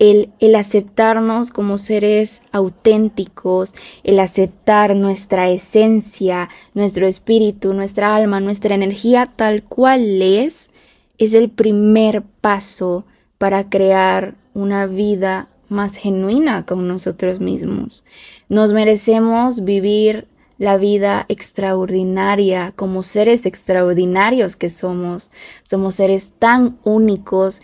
el, 0.00 0.54
aceptarnos 0.56 1.50
como 1.50 1.76
seres 1.76 2.42
auténticos, 2.52 3.74
el 4.02 4.18
aceptar 4.18 4.96
nuestra 4.96 5.50
esencia, 5.50 6.48
nuestro 6.72 7.06
espíritu, 7.06 7.74
nuestra 7.74 8.16
alma, 8.16 8.40
nuestra 8.40 8.74
energía 8.74 9.26
tal 9.26 9.62
cual 9.62 10.22
es, 10.22 10.70
es 11.18 11.34
el 11.34 11.50
primer 11.50 12.22
paso 12.40 13.04
para 13.36 13.68
crear 13.68 14.36
una 14.54 14.86
vida 14.86 15.50
más 15.68 15.96
genuina 15.96 16.64
con 16.64 16.88
nosotros 16.88 17.38
mismos. 17.38 18.04
Nos 18.48 18.72
merecemos 18.72 19.64
vivir 19.64 20.26
la 20.56 20.78
vida 20.78 21.26
extraordinaria 21.28 22.72
como 22.74 23.02
seres 23.02 23.44
extraordinarios 23.44 24.56
que 24.56 24.70
somos. 24.70 25.30
Somos 25.62 25.94
seres 25.94 26.32
tan 26.38 26.78
únicos 26.84 27.60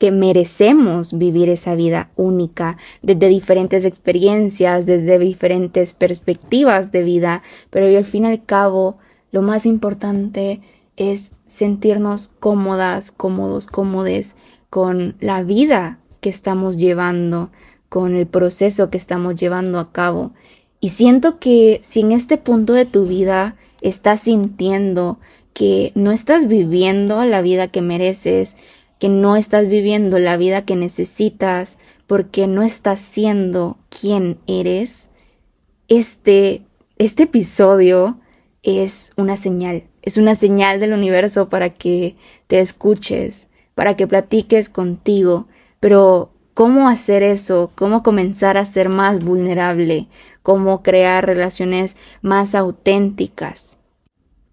que 0.00 0.10
merecemos 0.10 1.16
vivir 1.18 1.50
esa 1.50 1.74
vida 1.74 2.10
única 2.16 2.78
desde 3.02 3.28
diferentes 3.28 3.84
experiencias, 3.84 4.86
desde 4.86 5.18
diferentes 5.18 5.92
perspectivas 5.92 6.90
de 6.90 7.02
vida, 7.02 7.42
pero 7.68 7.86
al 7.86 8.04
fin 8.06 8.24
y 8.24 8.28
al 8.28 8.42
cabo 8.42 8.96
lo 9.30 9.42
más 9.42 9.66
importante 9.66 10.60
es 10.96 11.34
sentirnos 11.46 12.28
cómodas, 12.40 13.12
cómodos, 13.12 13.66
cómodes 13.66 14.36
con 14.70 15.16
la 15.20 15.42
vida 15.42 15.98
que 16.22 16.30
estamos 16.30 16.78
llevando, 16.78 17.50
con 17.90 18.16
el 18.16 18.26
proceso 18.26 18.88
que 18.88 18.96
estamos 18.96 19.38
llevando 19.38 19.78
a 19.78 19.92
cabo. 19.92 20.32
Y 20.80 20.88
siento 20.88 21.38
que 21.38 21.78
si 21.82 22.00
en 22.00 22.12
este 22.12 22.38
punto 22.38 22.72
de 22.72 22.86
tu 22.86 23.04
vida 23.04 23.56
estás 23.82 24.20
sintiendo 24.20 25.18
que 25.52 25.92
no 25.94 26.10
estás 26.10 26.48
viviendo 26.48 27.22
la 27.26 27.42
vida 27.42 27.68
que 27.68 27.82
mereces, 27.82 28.56
que 29.00 29.08
no 29.08 29.34
estás 29.34 29.66
viviendo 29.66 30.20
la 30.20 30.36
vida 30.36 30.64
que 30.64 30.76
necesitas 30.76 31.78
porque 32.06 32.46
no 32.46 32.62
estás 32.62 33.00
siendo 33.00 33.78
quien 33.88 34.38
eres, 34.46 35.10
este, 35.88 36.62
este 36.98 37.24
episodio 37.24 38.20
es 38.62 39.12
una 39.16 39.38
señal, 39.38 39.84
es 40.02 40.18
una 40.18 40.34
señal 40.34 40.80
del 40.80 40.92
universo 40.92 41.48
para 41.48 41.70
que 41.70 42.14
te 42.46 42.60
escuches, 42.60 43.48
para 43.74 43.96
que 43.96 44.06
platiques 44.06 44.68
contigo, 44.68 45.48
pero 45.80 46.30
¿cómo 46.52 46.88
hacer 46.88 47.22
eso? 47.22 47.72
¿Cómo 47.74 48.02
comenzar 48.02 48.58
a 48.58 48.66
ser 48.66 48.90
más 48.90 49.24
vulnerable? 49.24 50.08
¿Cómo 50.42 50.82
crear 50.82 51.24
relaciones 51.24 51.96
más 52.20 52.54
auténticas? 52.54 53.79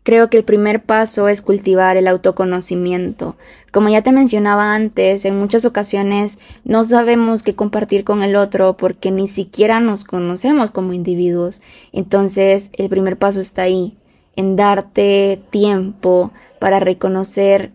Creo 0.08 0.30
que 0.30 0.38
el 0.38 0.46
primer 0.46 0.84
paso 0.84 1.28
es 1.28 1.42
cultivar 1.42 1.98
el 1.98 2.08
autoconocimiento. 2.08 3.36
Como 3.74 3.90
ya 3.90 4.04
te 4.04 4.14
mencionaba 4.14 4.74
antes, 4.74 5.26
en 5.26 5.38
muchas 5.38 5.66
ocasiones 5.66 6.40
no 6.64 6.86
sabemos 6.86 7.44
qué 7.44 7.56
compartir 7.56 8.06
con 8.06 8.24
el 8.24 8.38
otro 8.38 8.78
porque 8.78 9.12
ni 9.12 9.28
siquiera 9.28 9.82
nos 9.82 10.06
conocemos 10.06 10.72
como 10.72 10.94
individuos. 10.94 11.62
Entonces, 11.92 12.70
el 12.78 12.88
primer 12.88 13.18
paso 13.18 13.42
está 13.42 13.64
ahí, 13.64 13.98
en 14.38 14.56
darte 14.56 15.42
tiempo 15.50 16.32
para 16.58 16.80
reconocer 16.80 17.74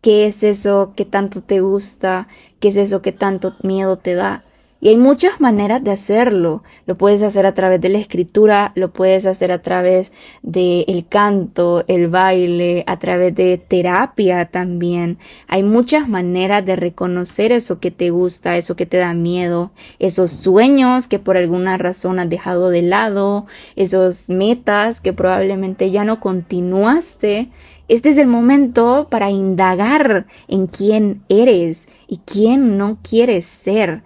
qué 0.00 0.26
es 0.26 0.44
eso 0.44 0.92
que 0.94 1.04
tanto 1.04 1.42
te 1.42 1.58
gusta, 1.58 2.28
qué 2.60 2.68
es 2.68 2.76
eso 2.76 3.02
que 3.02 3.10
tanto 3.10 3.56
miedo 3.64 3.98
te 3.98 4.14
da 4.14 4.44
y 4.84 4.88
hay 4.90 4.98
muchas 4.98 5.40
maneras 5.40 5.82
de 5.82 5.92
hacerlo. 5.92 6.62
Lo 6.84 6.98
puedes 6.98 7.22
hacer 7.22 7.46
a 7.46 7.54
través 7.54 7.80
de 7.80 7.88
la 7.88 7.96
escritura, 7.96 8.70
lo 8.74 8.92
puedes 8.92 9.24
hacer 9.24 9.50
a 9.50 9.62
través 9.62 10.12
del 10.42 10.84
el 10.88 11.08
canto, 11.08 11.84
el 11.88 12.08
baile, 12.08 12.84
a 12.86 12.98
través 12.98 13.34
de 13.34 13.56
terapia 13.56 14.44
también. 14.44 15.16
Hay 15.48 15.62
muchas 15.62 16.06
maneras 16.06 16.66
de 16.66 16.76
reconocer 16.76 17.50
eso 17.50 17.80
que 17.80 17.90
te 17.90 18.10
gusta, 18.10 18.58
eso 18.58 18.76
que 18.76 18.84
te 18.84 18.98
da 18.98 19.14
miedo, 19.14 19.70
esos 20.00 20.32
sueños 20.32 21.06
que 21.06 21.18
por 21.18 21.38
alguna 21.38 21.78
razón 21.78 22.18
has 22.18 22.28
dejado 22.28 22.68
de 22.68 22.82
lado, 22.82 23.46
esos 23.76 24.28
metas 24.28 25.00
que 25.00 25.14
probablemente 25.14 25.92
ya 25.92 26.04
no 26.04 26.20
continuaste. 26.20 27.48
Este 27.88 28.10
es 28.10 28.18
el 28.18 28.26
momento 28.26 29.08
para 29.10 29.30
indagar 29.30 30.26
en 30.46 30.66
quién 30.66 31.22
eres 31.30 31.88
y 32.06 32.18
quién 32.18 32.76
no 32.76 32.98
quieres 33.02 33.46
ser 33.46 34.02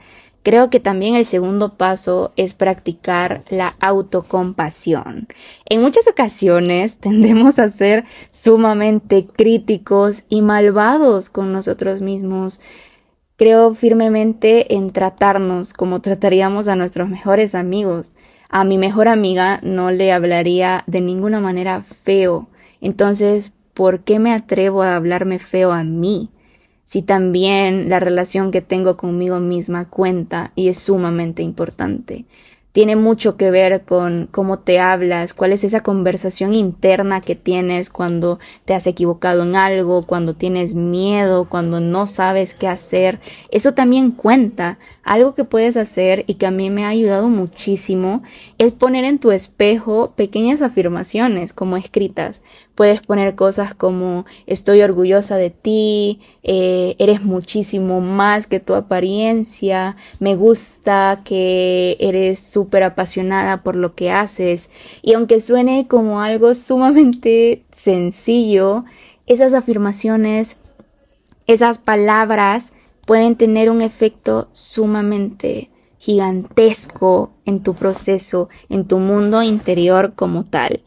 Creo 0.49 0.71
que 0.71 0.81
también 0.81 1.15
el 1.15 1.27
segundo 1.27 1.75
paso 1.75 2.33
es 2.37 2.55
practicar 2.55 3.45
la 3.51 3.75
autocompasión. 3.81 5.29
En 5.67 5.83
muchas 5.83 6.09
ocasiones 6.09 6.97
tendemos 7.01 7.59
a 7.59 7.69
ser 7.69 8.07
sumamente 8.31 9.27
críticos 9.27 10.25
y 10.31 10.41
malvados 10.41 11.29
con 11.29 11.53
nosotros 11.53 12.01
mismos. 12.01 12.63
Creo 13.37 13.75
firmemente 13.75 14.75
en 14.75 14.91
tratarnos 14.91 15.75
como 15.75 16.01
trataríamos 16.01 16.67
a 16.69 16.77
nuestros 16.77 17.11
mejores 17.11 17.55
amigos. 17.55 18.17
A 18.49 18.65
mi 18.65 18.79
mejor 18.79 19.09
amiga 19.09 19.61
no 19.63 19.91
le 19.91 20.13
hablaría 20.13 20.83
de 20.87 21.03
ninguna 21.03 21.41
manera 21.41 21.83
feo. 21.83 22.49
Entonces, 22.81 23.53
¿por 23.75 24.01
qué 24.01 24.19
me 24.19 24.33
atrevo 24.33 24.83
a 24.83 24.97
hablarme 24.97 25.39
feo 25.39 25.73
a 25.73 25.85
mí? 25.85 26.31
Si 26.89 27.03
también 27.03 27.91
la 27.91 28.01
relación 28.01 28.51
que 28.51 28.63
tengo 28.63 28.97
conmigo 28.97 29.41
misma 29.41 29.91
cuenta 29.91 30.53
y 30.55 30.69
es 30.69 30.79
sumamente 30.79 31.43
importante 31.43 32.25
tiene 32.79 32.95
mucho 32.95 33.37
que 33.37 33.51
ver 33.51 33.83
con 33.83 34.29
cómo 34.31 34.61
te 34.61 34.79
hablas, 34.79 35.35
cuál 35.35 35.53
es 35.53 35.65
esa 35.65 35.83
conversación 35.83 36.55
interna 36.55 37.21
que 37.21 37.35
tienes 37.35 37.91
cuando 37.91 38.39
te 38.67 38.73
has 38.73 38.87
equivocado 38.87 39.43
en 39.43 39.57
algo, 39.57 40.05
cuando 40.05 40.35
tienes 40.35 40.77
miedo, 40.77 41.49
cuando 41.49 41.81
no 41.81 42.07
sabes 42.07 42.55
qué 42.55 42.69
hacer. 42.69 43.19
Eso 43.51 43.75
también 43.75 44.13
cuenta. 44.13 44.79
Algo 45.03 45.35
que 45.35 45.43
puedes 45.43 45.77
hacer 45.77 46.23
y 46.29 46.35
que 46.35 46.47
a 46.47 46.53
mí 46.53 46.71
me 46.71 46.85
ha 46.85 46.91
ayudado 46.91 47.29
muchísimo 47.29 48.23
es 48.59 48.71
poner 48.71 49.05
en 49.05 49.19
tu 49.19 49.33
espejo 49.33 50.13
pequeñas 50.15 50.63
afirmaciones 50.63 51.53
como 51.53 51.79
escritas. 51.79 52.43
Puedes 52.79 53.01
poner 53.01 53.35
cosas 53.35 53.75
como 53.75 54.25
estoy 54.47 54.83
orgullosa 54.83 55.37
de 55.37 55.51
ti, 55.51 56.21
eh, 56.45 56.95
eres 57.01 57.25
muchísimo 57.25 58.01
más 58.01 58.47
que 58.47 58.61
tu 58.61 58.77
apariencia, 58.77 59.97
me 60.21 60.37
gusta 60.37 61.23
que 61.25 61.97
eres 61.99 62.39
súper 62.39 62.85
apasionada 62.85 63.65
por 63.65 63.75
lo 63.75 63.97
que 63.97 64.13
haces. 64.13 64.71
Y 65.03 65.15
aunque 65.15 65.41
suene 65.41 65.89
como 65.89 66.21
algo 66.21 66.55
sumamente 66.55 67.65
sencillo, 67.73 68.85
esas 69.27 69.55
afirmaciones, 69.55 70.57
esas 71.49 71.79
palabras 71.79 72.75
pueden 73.05 73.35
tener 73.35 73.71
un 73.71 73.83
efecto 73.83 74.51
sumamente 74.53 75.69
gigantesco 75.99 77.33
en 77.45 77.65
tu 77.65 77.75
proceso, 77.75 78.49
en 78.69 78.87
tu 78.87 79.01
mundo 79.01 79.43
interior 79.43 80.13
como 80.15 80.45
tal. 80.45 80.81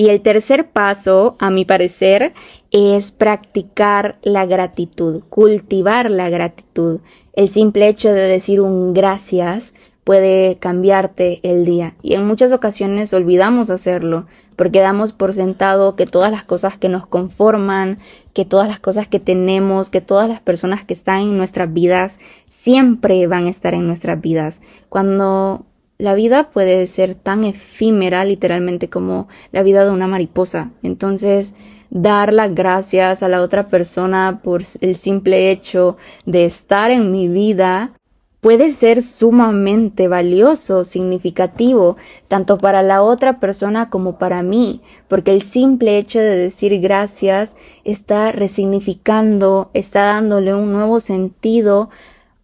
Y 0.00 0.08
el 0.08 0.22
tercer 0.22 0.70
paso, 0.70 1.36
a 1.40 1.50
mi 1.50 1.66
parecer, 1.66 2.32
es 2.70 3.12
practicar 3.12 4.18
la 4.22 4.46
gratitud, 4.46 5.22
cultivar 5.28 6.10
la 6.10 6.30
gratitud. 6.30 7.00
El 7.34 7.50
simple 7.50 7.86
hecho 7.86 8.10
de 8.10 8.22
decir 8.22 8.62
un 8.62 8.94
gracias 8.94 9.74
puede 10.02 10.56
cambiarte 10.56 11.40
el 11.42 11.66
día 11.66 11.96
y 12.00 12.14
en 12.14 12.26
muchas 12.26 12.50
ocasiones 12.52 13.12
olvidamos 13.12 13.68
hacerlo 13.68 14.26
porque 14.56 14.80
damos 14.80 15.12
por 15.12 15.34
sentado 15.34 15.96
que 15.96 16.06
todas 16.06 16.32
las 16.32 16.44
cosas 16.44 16.78
que 16.78 16.88
nos 16.88 17.06
conforman, 17.06 17.98
que 18.32 18.46
todas 18.46 18.68
las 18.68 18.80
cosas 18.80 19.06
que 19.06 19.20
tenemos, 19.20 19.90
que 19.90 20.00
todas 20.00 20.30
las 20.30 20.40
personas 20.40 20.82
que 20.82 20.94
están 20.94 21.20
en 21.20 21.36
nuestras 21.36 21.70
vidas 21.74 22.20
siempre 22.48 23.26
van 23.26 23.44
a 23.44 23.50
estar 23.50 23.74
en 23.74 23.86
nuestras 23.86 24.18
vidas. 24.18 24.62
Cuando 24.88 25.66
la 26.00 26.14
vida 26.14 26.50
puede 26.50 26.86
ser 26.86 27.14
tan 27.14 27.44
efímera 27.44 28.24
literalmente 28.24 28.88
como 28.88 29.28
la 29.52 29.62
vida 29.62 29.84
de 29.84 29.90
una 29.90 30.06
mariposa. 30.06 30.70
Entonces, 30.82 31.54
dar 31.90 32.32
las 32.32 32.54
gracias 32.54 33.22
a 33.22 33.28
la 33.28 33.42
otra 33.42 33.68
persona 33.68 34.40
por 34.42 34.62
el 34.80 34.96
simple 34.96 35.50
hecho 35.50 35.96
de 36.24 36.44
estar 36.44 36.90
en 36.90 37.12
mi 37.12 37.28
vida 37.28 37.92
puede 38.40 38.70
ser 38.70 39.02
sumamente 39.02 40.08
valioso, 40.08 40.84
significativo, 40.84 41.96
tanto 42.26 42.56
para 42.58 42.82
la 42.82 43.02
otra 43.02 43.38
persona 43.38 43.90
como 43.90 44.18
para 44.18 44.42
mí, 44.42 44.80
porque 45.08 45.30
el 45.30 45.42
simple 45.42 45.98
hecho 45.98 46.18
de 46.18 46.36
decir 46.36 46.80
gracias 46.80 47.56
está 47.84 48.32
resignificando, 48.32 49.70
está 49.74 50.04
dándole 50.04 50.54
un 50.54 50.72
nuevo 50.72 51.00
sentido 51.00 51.90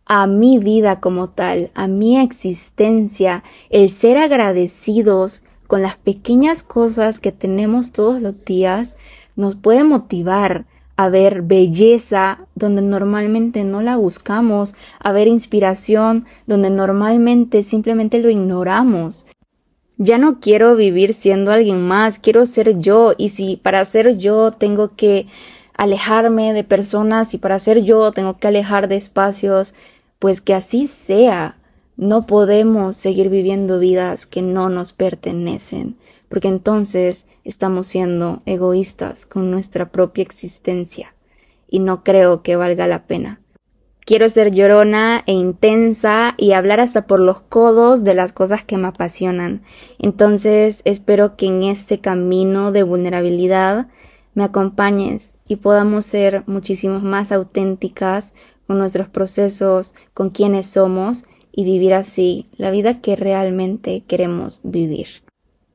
a 0.06 0.26
mi 0.28 0.58
vida 0.58 1.00
como 1.00 1.28
tal, 1.28 1.70
a 1.74 1.88
mi 1.88 2.18
existencia, 2.18 3.42
el 3.70 3.90
ser 3.90 4.16
agradecidos 4.16 5.42
con 5.66 5.82
las 5.82 5.96
pequeñas 5.96 6.62
cosas 6.62 7.18
que 7.18 7.32
tenemos 7.32 7.92
todos 7.92 8.20
los 8.22 8.44
días 8.44 8.96
nos 9.34 9.56
puede 9.56 9.82
motivar 9.84 10.64
a 10.96 11.08
ver 11.10 11.42
belleza 11.42 12.38
donde 12.54 12.82
normalmente 12.82 13.64
no 13.64 13.82
la 13.82 13.96
buscamos, 13.96 14.74
a 14.98 15.12
ver 15.12 15.28
inspiración 15.28 16.24
donde 16.46 16.70
normalmente 16.70 17.62
simplemente 17.62 18.18
lo 18.20 18.30
ignoramos. 18.30 19.26
Ya 19.98 20.18
no 20.18 20.40
quiero 20.40 20.76
vivir 20.76 21.14
siendo 21.14 21.52
alguien 21.52 21.86
más, 21.86 22.18
quiero 22.18 22.46
ser 22.46 22.78
yo 22.78 23.12
y 23.18 23.30
si 23.30 23.56
para 23.56 23.84
ser 23.84 24.16
yo 24.16 24.52
tengo 24.52 24.94
que 24.94 25.26
alejarme 25.76 26.54
de 26.54 26.64
personas 26.64 27.34
y 27.34 27.38
para 27.38 27.58
ser 27.58 27.82
yo 27.82 28.12
tengo 28.12 28.38
que 28.38 28.48
alejar 28.48 28.88
de 28.88 28.96
espacios 28.96 29.74
pues 30.18 30.40
que 30.40 30.54
así 30.54 30.86
sea. 30.86 31.56
No 31.96 32.26
podemos 32.26 32.96
seguir 32.96 33.30
viviendo 33.30 33.78
vidas 33.78 34.26
que 34.26 34.42
no 34.42 34.68
nos 34.68 34.92
pertenecen, 34.92 35.96
porque 36.28 36.48
entonces 36.48 37.26
estamos 37.42 37.86
siendo 37.86 38.40
egoístas 38.44 39.24
con 39.24 39.50
nuestra 39.50 39.90
propia 39.90 40.22
existencia, 40.22 41.14
y 41.68 41.78
no 41.78 42.04
creo 42.04 42.42
que 42.42 42.56
valga 42.56 42.86
la 42.86 43.06
pena. 43.06 43.40
Quiero 44.06 44.28
ser 44.28 44.52
llorona 44.52 45.24
e 45.26 45.32
intensa 45.32 46.34
y 46.36 46.52
hablar 46.52 46.78
hasta 46.78 47.08
por 47.08 47.18
los 47.18 47.40
codos 47.40 48.04
de 48.04 48.14
las 48.14 48.32
cosas 48.32 48.62
que 48.62 48.78
me 48.78 48.86
apasionan. 48.86 49.62
Entonces 49.98 50.82
espero 50.84 51.36
que 51.36 51.46
en 51.46 51.64
este 51.64 51.98
camino 51.98 52.70
de 52.70 52.84
vulnerabilidad 52.84 53.88
me 54.34 54.44
acompañes 54.44 55.38
y 55.48 55.56
podamos 55.56 56.04
ser 56.04 56.44
muchísimo 56.46 57.00
más 57.00 57.32
auténticas, 57.32 58.32
con 58.66 58.78
nuestros 58.78 59.08
procesos, 59.08 59.94
con 60.14 60.30
quienes 60.30 60.66
somos 60.66 61.24
y 61.52 61.64
vivir 61.64 61.94
así 61.94 62.46
la 62.56 62.70
vida 62.70 63.00
que 63.00 63.16
realmente 63.16 64.02
queremos 64.06 64.60
vivir. 64.62 65.06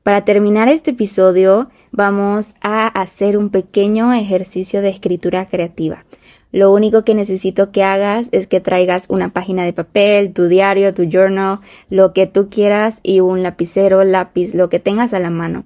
Para 0.02 0.24
terminar 0.24 0.68
este 0.68 0.92
episodio 0.92 1.70
vamos 1.92 2.54
a 2.60 2.88
hacer 2.88 3.36
un 3.36 3.50
pequeño 3.50 4.12
ejercicio 4.12 4.82
de 4.82 4.88
escritura 4.88 5.48
creativa. 5.48 6.04
Lo 6.52 6.72
único 6.72 7.02
que 7.02 7.14
necesito 7.14 7.72
que 7.72 7.82
hagas 7.82 8.28
es 8.32 8.46
que 8.46 8.60
traigas 8.60 9.06
una 9.08 9.32
página 9.32 9.64
de 9.64 9.72
papel, 9.72 10.34
tu 10.34 10.48
diario, 10.48 10.92
tu 10.92 11.04
journal, 11.04 11.60
lo 11.88 12.12
que 12.12 12.26
tú 12.26 12.50
quieras 12.50 13.00
y 13.02 13.20
un 13.20 13.42
lapicero, 13.42 14.04
lápiz, 14.04 14.54
lo 14.54 14.68
que 14.68 14.78
tengas 14.78 15.14
a 15.14 15.18
la 15.18 15.30
mano. 15.30 15.64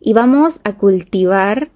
Y 0.00 0.12
vamos 0.12 0.60
a 0.64 0.76
cultivar 0.76 1.70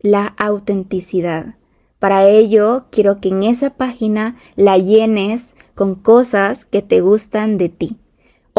la 0.00 0.26
autenticidad. 0.36 1.54
Para 1.98 2.28
ello, 2.28 2.84
quiero 2.90 3.20
que 3.20 3.30
en 3.30 3.42
esa 3.42 3.70
página 3.70 4.36
la 4.54 4.78
llenes 4.78 5.56
con 5.74 5.94
cosas 5.96 6.64
que 6.64 6.82
te 6.82 7.00
gustan 7.00 7.58
de 7.58 7.68
ti. 7.68 7.96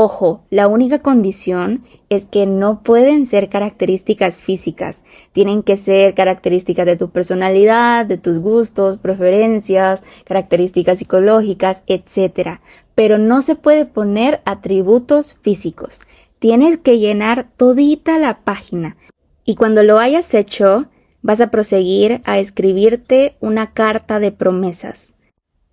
Ojo, 0.01 0.45
la 0.49 0.69
única 0.69 0.99
condición 0.99 1.83
es 2.07 2.25
que 2.25 2.45
no 2.45 2.83
pueden 2.83 3.25
ser 3.25 3.49
características 3.49 4.37
físicas, 4.37 5.03
tienen 5.33 5.61
que 5.61 5.75
ser 5.75 6.13
características 6.13 6.85
de 6.85 6.95
tu 6.95 7.09
personalidad, 7.09 8.05
de 8.05 8.17
tus 8.17 8.39
gustos, 8.39 8.97
preferencias, 8.97 10.05
características 10.23 10.99
psicológicas, 10.99 11.83
etc. 11.87 12.59
Pero 12.95 13.17
no 13.17 13.41
se 13.41 13.55
puede 13.55 13.85
poner 13.85 14.41
atributos 14.45 15.37
físicos. 15.41 15.99
Tienes 16.39 16.77
que 16.77 16.97
llenar 16.97 17.49
todita 17.57 18.17
la 18.19 18.39
página. 18.39 18.95
Y 19.43 19.55
cuando 19.55 19.83
lo 19.83 19.99
hayas 19.99 20.33
hecho, 20.33 20.87
vas 21.21 21.41
a 21.41 21.51
proseguir 21.51 22.21
a 22.25 22.39
escribirte 22.39 23.35
una 23.39 23.73
carta 23.73 24.19
de 24.19 24.31
promesas. 24.31 25.13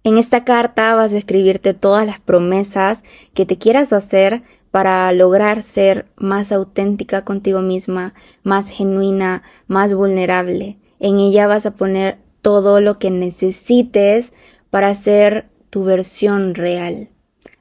En 0.04 0.18
esta 0.18 0.44
carta 0.44 0.94
vas 0.94 1.12
a 1.12 1.18
escribirte 1.18 1.74
todas 1.74 2.06
las 2.06 2.20
promesas 2.20 3.04
que 3.35 3.46
te 3.46 3.59
quieras 3.59 3.92
hacer 3.92 4.42
para 4.70 5.11
lograr 5.12 5.62
ser 5.62 6.06
más 6.16 6.52
auténtica 6.52 7.24
contigo 7.24 7.61
misma, 7.61 8.14
más 8.42 8.70
genuina, 8.70 9.42
más 9.66 9.94
vulnerable. 9.94 10.76
En 11.00 11.18
ella 11.18 11.46
vas 11.46 11.66
a 11.66 11.72
poner 11.72 12.18
todo 12.40 12.80
lo 12.80 12.98
que 12.98 13.11
necesites 13.11 14.32
para 14.70 14.94
ser 14.94 15.48
tu 15.70 15.85
versión 15.85 16.54
real. 16.54 17.09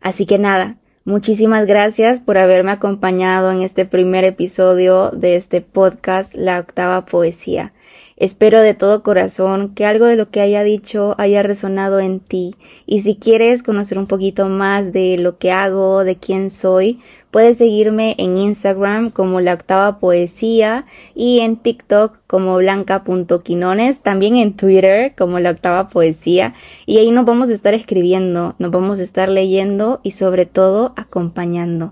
Así 0.01 0.25
que 0.25 0.37
nada, 0.37 0.77
Muchísimas 1.07 1.67
gracias 1.67 2.19
por 2.19 2.39
haberme 2.39 2.71
acompañado 2.71 3.51
en 3.51 3.61
este 3.61 3.85
primer 3.85 4.23
episodio 4.23 5.11
de 5.11 5.35
este 5.35 5.61
podcast 5.61 6.33
La 6.33 6.57
Octava 6.57 7.05
Poesía. 7.05 7.73
Espero 8.17 8.59
de 8.59 8.73
todo 8.73 9.03
corazón 9.03 9.75
que 9.75 9.85
algo 9.85 10.07
de 10.07 10.15
lo 10.15 10.31
que 10.31 10.41
haya 10.41 10.63
dicho 10.63 11.13
haya 11.19 11.43
resonado 11.43 11.99
en 11.99 12.21
ti 12.21 12.55
y 12.87 13.01
si 13.01 13.17
quieres 13.17 13.61
conocer 13.61 13.99
un 13.99 14.07
poquito 14.07 14.49
más 14.49 14.93
de 14.93 15.19
lo 15.19 15.37
que 15.37 15.51
hago, 15.51 16.03
de 16.03 16.15
quién 16.15 16.49
soy, 16.49 16.99
puedes 17.35 17.57
seguirme 17.57 18.15
en 18.17 18.37
Instagram 18.37 19.09
como 19.09 19.41
la 19.41 19.55
octava 19.55 19.99
poesía 19.99 20.85
y 21.13 21.41
en 21.41 21.57
TikTok 21.57 22.19
como 22.27 22.55
blanca.quinones, 22.55 23.99
también 23.99 24.37
en 24.37 24.53
Twitter 24.53 25.13
como 25.17 25.39
la 25.39 25.49
octava 25.49 25.89
poesía 25.89 26.53
y 26.85 26.97
ahí 26.97 27.11
nos 27.11 27.25
vamos 27.25 27.49
a 27.49 27.53
estar 27.53 27.73
escribiendo, 27.73 28.55
nos 28.57 28.71
vamos 28.71 29.01
a 29.01 29.03
estar 29.03 29.27
leyendo 29.27 29.99
y 30.01 30.11
sobre 30.11 30.45
todo 30.45 30.93
acompañando. 30.95 31.91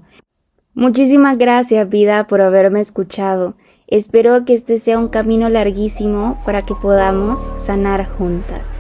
Muchísimas 0.76 1.38
gracias 1.38 1.90
vida 1.90 2.26
por 2.26 2.40
haberme 2.40 2.80
escuchado. 2.80 3.56
Espero 3.88 4.46
que 4.46 4.54
este 4.54 4.80
sea 4.80 4.98
un 4.98 5.10
camino 5.10 5.50
larguísimo 5.50 6.42
para 6.46 6.62
que 6.62 6.74
podamos 6.74 7.50
sanar 7.58 8.08
juntas. 8.08 8.80